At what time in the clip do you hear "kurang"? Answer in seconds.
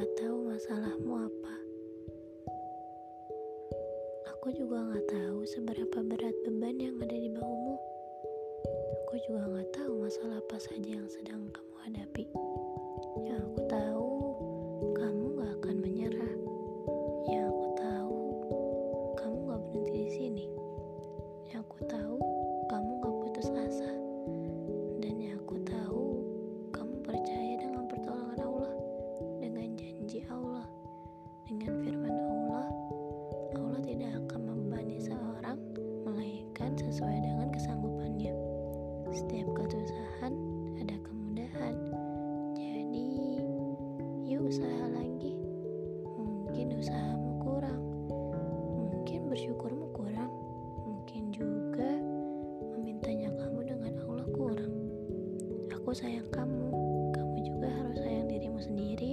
47.38-47.82, 49.94-50.26, 54.34-54.74